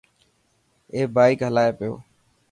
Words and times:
اي 0.93 1.01
بائڪ 1.15 1.39
هلائي 1.47 1.71
پيو. 1.79 1.91